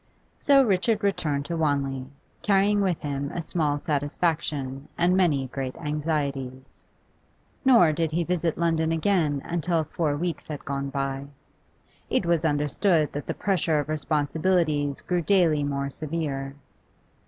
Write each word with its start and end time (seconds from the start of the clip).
So 0.39 0.63
Richard 0.63 1.03
returned 1.03 1.45
to 1.45 1.55
Wanley, 1.55 2.07
carrying 2.41 2.81
with 2.81 2.99
him 3.01 3.29
a 3.35 3.41
small 3.43 3.77
satisfaction 3.77 4.87
and 4.97 5.15
many 5.15 5.45
great 5.45 5.75
anxieties. 5.75 6.83
Nor 7.63 7.91
did 7.91 8.09
he 8.09 8.23
visit 8.23 8.57
London 8.57 8.91
again 8.91 9.43
until 9.45 9.83
four 9.83 10.17
weeks 10.17 10.47
had 10.47 10.65
gone 10.65 10.89
by; 10.89 11.27
it 12.09 12.25
was 12.25 12.43
understood 12.45 13.11
that 13.13 13.27
the 13.27 13.35
pressure 13.35 13.77
of 13.79 13.89
responsibilities 13.89 15.01
grew 15.01 15.21
daily 15.21 15.63
more 15.63 15.91
severe. 15.91 16.55